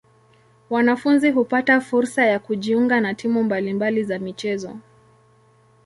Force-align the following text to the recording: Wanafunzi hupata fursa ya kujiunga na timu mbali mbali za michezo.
Wanafunzi 0.69 1.31
hupata 1.31 1.81
fursa 1.81 2.25
ya 2.25 2.39
kujiunga 2.39 3.01
na 3.01 3.13
timu 3.13 3.43
mbali 3.43 3.73
mbali 3.73 4.03
za 4.03 4.19
michezo. 4.19 4.77